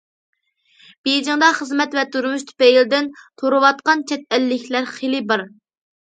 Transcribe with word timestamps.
بېيجىڭدا 1.07 1.49
خىزمەت 1.57 1.91
ۋە 1.97 2.05
تۇرمۇش 2.15 2.45
تۈپەيلىدىن 2.51 3.09
تۇرۇۋاتقان 3.41 4.01
چەت 4.13 4.25
ئەللىكلەر 4.39 4.89
خېلى 4.95 5.21
بار. 5.33 5.45